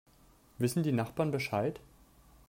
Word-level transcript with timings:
Wissen 0.57 0.81
die 0.81 0.91
Nachbarn 0.93 1.29
Bescheid? 1.29 1.79